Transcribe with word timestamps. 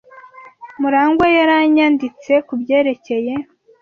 MuragwA 0.81 1.27
yaranyanditse 1.37 2.31
kubyerekeye. 2.47 3.33